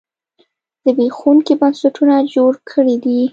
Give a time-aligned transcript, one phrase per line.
[0.83, 3.21] زبېښونکي بنسټونه جوړ کړي دي.